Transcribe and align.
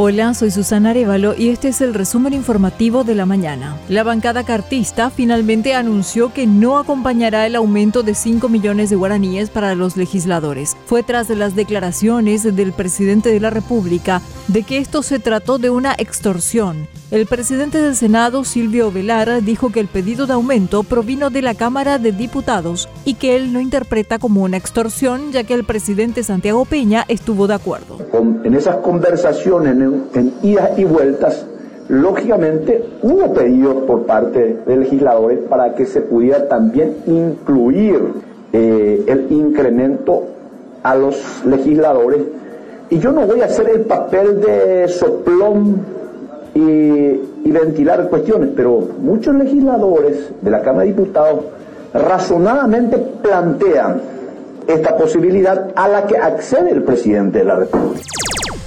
Hola, 0.00 0.32
soy 0.32 0.52
Susana 0.52 0.90
Arevalo 0.90 1.34
y 1.36 1.48
este 1.48 1.66
es 1.66 1.80
el 1.80 1.92
resumen 1.92 2.32
informativo 2.32 3.02
de 3.02 3.16
la 3.16 3.26
mañana. 3.26 3.76
La 3.88 4.04
bancada 4.04 4.44
cartista 4.44 5.10
finalmente 5.10 5.74
anunció 5.74 6.32
que 6.32 6.46
no 6.46 6.78
acompañará 6.78 7.48
el 7.48 7.56
aumento 7.56 8.04
de 8.04 8.14
5 8.14 8.48
millones 8.48 8.90
de 8.90 8.96
guaraníes 8.96 9.50
para 9.50 9.74
los 9.74 9.96
legisladores. 9.96 10.76
Fue 10.86 11.02
tras 11.02 11.28
las 11.30 11.56
declaraciones 11.56 12.44
del 12.44 12.72
presidente 12.72 13.30
de 13.32 13.40
la 13.40 13.50
República 13.50 14.22
de 14.46 14.62
que 14.62 14.78
esto 14.78 15.02
se 15.02 15.18
trató 15.18 15.58
de 15.58 15.70
una 15.70 15.96
extorsión 15.98 16.86
el 17.10 17.24
presidente 17.24 17.80
del 17.80 17.96
Senado, 17.96 18.44
Silvio 18.44 18.92
Velar, 18.92 19.42
dijo 19.42 19.72
que 19.72 19.80
el 19.80 19.86
pedido 19.86 20.26
de 20.26 20.34
aumento 20.34 20.82
provino 20.82 21.30
de 21.30 21.40
la 21.40 21.54
Cámara 21.54 21.98
de 21.98 22.12
Diputados 22.12 22.86
y 23.06 23.14
que 23.14 23.34
él 23.34 23.50
no 23.54 23.62
interpreta 23.62 24.18
como 24.18 24.42
una 24.42 24.58
extorsión, 24.58 25.32
ya 25.32 25.44
que 25.44 25.54
el 25.54 25.64
presidente 25.64 26.22
Santiago 26.22 26.66
Peña 26.66 27.06
estuvo 27.08 27.46
de 27.46 27.54
acuerdo. 27.54 27.96
En 28.44 28.54
esas 28.54 28.76
conversaciones, 28.76 29.72
en, 29.72 29.87
idas 30.42 30.78
y 30.78 30.84
vueltas, 30.84 31.46
lógicamente 31.88 32.84
hubo 33.02 33.32
pedidos 33.32 33.82
por 33.86 34.04
parte 34.04 34.58
de 34.66 34.76
legisladores 34.76 35.40
para 35.48 35.74
que 35.74 35.86
se 35.86 36.02
pudiera 36.02 36.48
también 36.48 36.96
incluir 37.06 38.00
eh, 38.52 39.04
el 39.06 39.26
incremento 39.30 40.24
a 40.82 40.94
los 40.94 41.44
legisladores. 41.44 42.22
Y 42.90 42.98
yo 42.98 43.12
no 43.12 43.26
voy 43.26 43.42
a 43.42 43.46
hacer 43.46 43.68
el 43.68 43.82
papel 43.82 44.40
de 44.40 44.88
soplón 44.88 45.98
y, 46.54 47.50
ventilar 47.50 48.08
cuestiones, 48.08 48.50
pero 48.54 48.88
muchos 49.00 49.34
legisladores 49.34 50.30
de 50.40 50.50
la 50.50 50.60
Cámara 50.60 50.84
de 50.84 50.92
Diputados 50.92 51.40
razonadamente 51.94 52.98
plantean 52.98 54.00
esta 54.66 54.96
posibilidad 54.96 55.70
a 55.74 55.88
la 55.88 56.06
que 56.06 56.18
accede 56.18 56.70
el 56.70 56.82
presidente 56.82 57.38
de 57.38 57.44
la 57.44 57.56
República. 57.56 58.02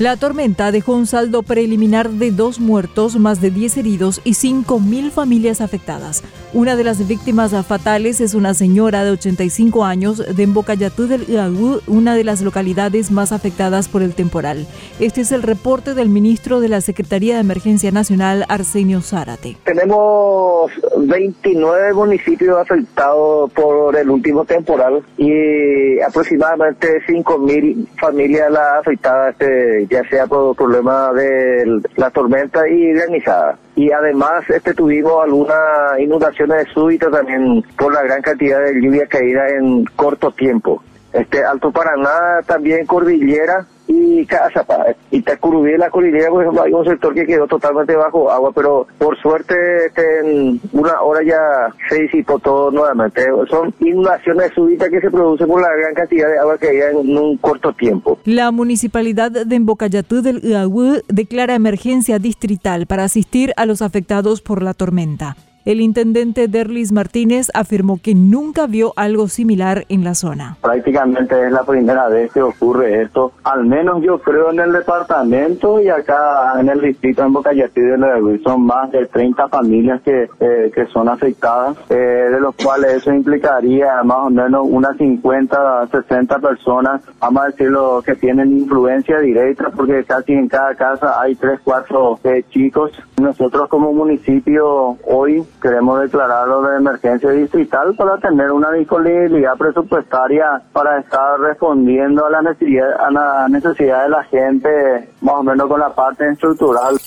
La 0.00 0.16
tormenta 0.16 0.72
dejó 0.72 0.96
un 0.96 1.06
saldo 1.06 1.44
preliminar 1.44 2.10
de 2.10 2.32
dos 2.32 2.58
muertos, 2.58 3.16
más 3.16 3.40
de 3.40 3.52
10 3.52 3.76
heridos 3.76 4.20
y 4.24 4.32
5.000 4.32 5.12
familias 5.12 5.60
afectadas. 5.60 6.24
Una 6.52 6.74
de 6.74 6.82
las 6.82 7.06
víctimas 7.06 7.52
fatales 7.64 8.20
es 8.20 8.34
una 8.34 8.54
señora 8.54 9.04
de 9.04 9.12
85 9.12 9.84
años 9.84 10.18
de 10.18 10.42
Embocayatú 10.42 11.06
del 11.06 11.28
Iagú, 11.28 11.80
una 11.86 12.16
de 12.16 12.24
las 12.24 12.42
localidades 12.42 13.12
más 13.12 13.30
afectadas 13.30 13.86
por 13.86 14.02
el 14.02 14.16
temporal. 14.16 14.66
Este 14.98 15.20
es 15.20 15.30
el 15.30 15.44
reporte 15.44 15.94
del 15.94 16.08
ministro 16.08 16.58
de 16.58 16.70
la 16.70 16.80
Secretaría 16.80 17.34
de 17.34 17.42
Emergencia 17.42 17.92
Nacional, 17.92 18.46
Arsenio 18.48 19.00
Zárate. 19.00 19.56
Tenemos 19.62 20.72
29 20.96 21.94
municipios 21.94 22.58
afectados 22.58 23.52
por 23.52 23.96
el 23.96 24.10
último 24.10 24.44
temporal 24.44 25.04
y 25.18 26.00
aproximadamente 26.00 27.00
5.000 27.06 27.86
familias 27.96 28.50
afectadas 28.80 29.34
este 29.34 29.83
ya 29.88 30.02
sea 30.08 30.26
por 30.26 30.56
problema 30.56 31.12
de 31.12 31.80
la 31.96 32.10
tormenta 32.10 32.68
y 32.68 32.92
granizada. 32.92 33.58
Y 33.76 33.90
además 33.90 34.48
este 34.48 34.74
tuvimos 34.74 35.22
algunas 35.22 35.98
inundaciones 35.98 36.68
súbitas 36.72 37.10
también 37.10 37.64
por 37.76 37.92
la 37.92 38.02
gran 38.02 38.22
cantidad 38.22 38.62
de 38.64 38.80
lluvia 38.80 39.06
caída 39.06 39.48
en 39.48 39.84
corto 39.96 40.30
tiempo. 40.30 40.82
Este 41.12 41.44
Alto 41.44 41.70
Paraná 41.70 42.40
también 42.46 42.86
cordillera 42.86 43.66
y 43.86 44.24
casa 44.26 44.64
y 45.10 45.20
Tacurubí 45.20 45.76
la 45.76 45.90
por 45.90 46.04
ejemplo 46.04 46.62
hay 46.62 46.72
un 46.72 46.84
sector 46.84 47.14
que 47.14 47.26
quedó 47.26 47.46
totalmente 47.46 47.94
bajo 47.94 48.30
agua 48.30 48.50
pero 48.54 48.86
por 48.98 49.16
suerte 49.20 49.54
este, 49.86 50.20
en 50.20 50.60
una 50.72 51.00
hora 51.02 51.20
ya 51.24 51.74
se 51.88 52.02
disipó 52.02 52.38
todo 52.38 52.70
nuevamente. 52.70 53.24
Son 53.50 53.72
inundaciones 53.80 54.52
súbitas 54.54 54.88
que 54.88 55.00
se 55.00 55.10
producen 55.10 55.46
por 55.46 55.60
la 55.60 55.68
gran 55.76 55.94
cantidad 55.94 56.28
de 56.28 56.38
agua 56.38 56.58
que 56.58 56.68
hay 56.68 56.78
en 56.92 57.16
un 57.16 57.36
corto 57.38 57.72
tiempo. 57.72 58.18
La 58.24 58.50
municipalidad 58.50 59.30
de 59.30 59.56
Embocayatú 59.56 60.22
del 60.22 60.42
Iagú 60.42 61.02
declara 61.08 61.54
emergencia 61.54 62.18
distrital 62.18 62.86
para 62.86 63.04
asistir 63.04 63.52
a 63.56 63.66
los 63.66 63.82
afectados 63.82 64.40
por 64.40 64.62
la 64.62 64.74
tormenta 64.74 65.36
el 65.64 65.80
intendente 65.80 66.48
Derlis 66.48 66.92
Martínez 66.92 67.48
afirmó 67.54 67.98
que 68.02 68.14
nunca 68.14 68.66
vio 68.66 68.92
algo 68.96 69.28
similar 69.28 69.84
en 69.88 70.04
la 70.04 70.14
zona. 70.14 70.56
Prácticamente 70.60 71.46
es 71.46 71.52
la 71.52 71.64
primera 71.64 72.08
vez 72.08 72.32
que 72.32 72.42
ocurre 72.42 73.02
esto, 73.02 73.32
al 73.44 73.64
menos 73.64 74.02
yo 74.02 74.18
creo 74.18 74.50
en 74.50 74.60
el 74.60 74.72
departamento 74.72 75.80
y 75.80 75.88
acá 75.88 76.60
en 76.60 76.68
el 76.68 76.80
distrito 76.80 77.24
en 77.24 77.32
Bocayatí 77.32 77.80
de 77.80 77.98
la 77.98 78.14
son 78.42 78.66
más 78.66 78.90
de 78.90 79.06
30 79.06 79.48
familias 79.48 80.02
que, 80.02 80.28
eh, 80.40 80.70
que 80.74 80.86
son 80.86 81.08
afectadas, 81.08 81.76
eh, 81.88 81.94
de 81.94 82.40
los 82.40 82.54
cuales 82.56 82.94
eso 82.94 83.12
implicaría 83.12 84.02
más 84.02 84.26
o 84.26 84.30
menos 84.30 84.66
unas 84.68 84.96
50, 84.96 85.88
60 85.88 86.38
personas, 86.38 87.02
vamos 87.20 87.42
a 87.42 87.46
decirlo, 87.46 88.02
que 88.04 88.14
tienen 88.14 88.58
influencia 88.58 89.18
directa, 89.18 89.70
porque 89.74 90.04
casi 90.04 90.32
en 90.32 90.48
cada 90.48 90.74
casa 90.74 91.20
hay 91.20 91.34
3, 91.34 91.60
4 91.62 92.20
eh, 92.24 92.44
chicos. 92.50 92.92
Nosotros 93.20 93.68
como 93.68 93.92
municipio 93.92 94.96
hoy 95.06 95.44
queremos 95.64 95.98
declararlo 95.98 96.60
de 96.60 96.76
emergencia 96.76 97.30
distrital 97.30 97.94
para 97.96 98.18
tener 98.18 98.52
una 98.52 98.70
disponibilidad 98.72 99.56
presupuestaria 99.56 100.60
para 100.74 100.98
estar 100.98 101.40
respondiendo 101.40 102.26
a 102.26 102.30
la 102.30 102.42
necesidad, 102.42 102.92
a 103.00 103.10
la 103.10 103.48
necesidad 103.48 104.02
de 104.02 104.10
la 104.10 104.24
gente, 104.24 105.08
más 105.22 105.36
o 105.36 105.42
menos 105.42 105.66
con 105.66 105.80
la 105.80 105.88
parte 105.88 106.28
estructural. 106.28 106.98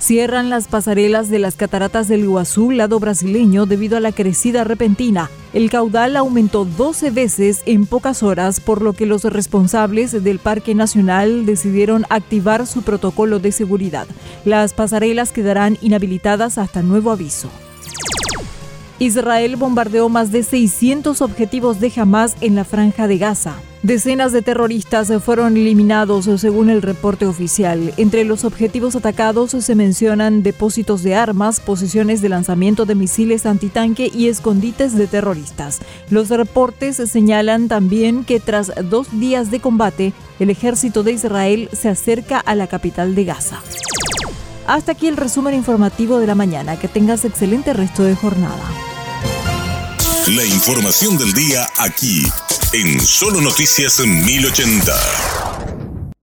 Cierran 0.00 0.48
las 0.48 0.66
pasarelas 0.66 1.28
de 1.28 1.38
las 1.38 1.56
cataratas 1.56 2.08
del 2.08 2.22
Iguazú, 2.22 2.70
lado 2.70 2.98
brasileño, 2.98 3.66
debido 3.66 3.98
a 3.98 4.00
la 4.00 4.12
crecida 4.12 4.64
repentina. 4.64 5.30
El 5.52 5.68
caudal 5.70 6.16
aumentó 6.16 6.64
12 6.64 7.10
veces 7.10 7.62
en 7.66 7.84
pocas 7.84 8.22
horas, 8.22 8.60
por 8.60 8.80
lo 8.80 8.94
que 8.94 9.04
los 9.04 9.24
responsables 9.24 10.24
del 10.24 10.38
Parque 10.38 10.74
Nacional 10.74 11.44
decidieron 11.44 12.06
activar 12.08 12.66
su 12.66 12.80
protocolo 12.80 13.40
de 13.40 13.52
seguridad. 13.52 14.06
Las 14.46 14.72
pasarelas 14.72 15.32
quedarán 15.32 15.76
inhabilitadas 15.82 16.56
hasta 16.56 16.80
nuevo 16.80 17.10
aviso. 17.10 17.50
Israel 18.98 19.56
bombardeó 19.56 20.08
más 20.08 20.32
de 20.32 20.42
600 20.42 21.20
objetivos 21.20 21.78
de 21.78 21.92
Hamas 21.94 22.36
en 22.40 22.54
la 22.54 22.64
franja 22.64 23.06
de 23.06 23.18
Gaza. 23.18 23.56
Decenas 23.82 24.32
de 24.32 24.42
terroristas 24.42 25.10
fueron 25.24 25.56
eliminados 25.56 26.28
según 26.38 26.68
el 26.68 26.82
reporte 26.82 27.24
oficial. 27.24 27.94
Entre 27.96 28.24
los 28.24 28.44
objetivos 28.44 28.94
atacados 28.94 29.52
se 29.52 29.74
mencionan 29.74 30.42
depósitos 30.42 31.02
de 31.02 31.14
armas, 31.14 31.60
posiciones 31.60 32.20
de 32.20 32.28
lanzamiento 32.28 32.84
de 32.84 32.94
misiles 32.94 33.46
antitanque 33.46 34.10
y 34.12 34.28
escondites 34.28 34.94
de 34.94 35.06
terroristas. 35.06 35.80
Los 36.10 36.28
reportes 36.28 36.96
señalan 36.96 37.68
también 37.68 38.24
que 38.24 38.38
tras 38.38 38.70
dos 38.90 39.18
días 39.18 39.50
de 39.50 39.60
combate, 39.60 40.12
el 40.38 40.50
ejército 40.50 41.02
de 41.02 41.12
Israel 41.12 41.70
se 41.72 41.88
acerca 41.88 42.38
a 42.38 42.54
la 42.54 42.66
capital 42.66 43.14
de 43.14 43.24
Gaza. 43.24 43.62
Hasta 44.66 44.92
aquí 44.92 45.08
el 45.08 45.16
resumen 45.16 45.54
informativo 45.54 46.18
de 46.18 46.26
la 46.26 46.34
mañana. 46.34 46.78
Que 46.78 46.86
tengas 46.86 47.24
excelente 47.24 47.72
resto 47.72 48.04
de 48.04 48.14
jornada. 48.14 48.62
La 50.36 50.44
información 50.44 51.18
del 51.18 51.32
día 51.32 51.68
aquí 51.76 52.24
en 52.72 53.00
Solo 53.04 53.40
Noticias 53.40 53.98
1080. 53.98 55.39